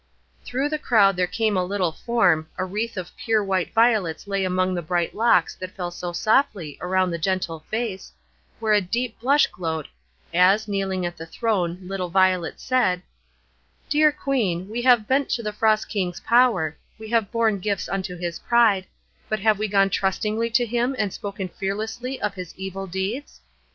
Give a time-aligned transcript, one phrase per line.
[0.43, 4.43] Through the crowd there came a little form, a wreath of pure white violets lay
[4.43, 8.11] among the bright locks that fell so softly round the gentle face,
[8.59, 9.87] where a deep blush glowed,
[10.33, 13.03] as, kneeling at the throne, little Violet said:—
[13.89, 18.17] "Dear Queen, we have bent to the Frost King's power, we have borne gifts unto
[18.17, 18.87] his pride,
[19.29, 23.39] but have we gone trustingly to him and spoken fearlessly of his evil deeds?